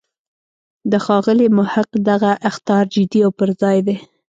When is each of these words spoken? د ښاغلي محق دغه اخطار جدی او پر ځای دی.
د 0.91 0.93
ښاغلي 1.05 1.47
محق 1.57 1.89
دغه 2.09 2.31
اخطار 2.49 2.83
جدی 2.93 3.19
او 3.25 3.31
پر 3.39 3.49
ځای 3.61 3.77
دی. 3.87 3.97